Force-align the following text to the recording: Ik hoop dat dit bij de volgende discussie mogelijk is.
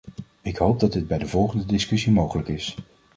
Ik 0.41 0.57
hoop 0.57 0.79
dat 0.79 0.93
dit 0.93 1.07
bij 1.07 1.17
de 1.17 1.27
volgende 1.27 1.65
discussie 1.65 2.11
mogelijk 2.11 2.47
is. 2.47 2.75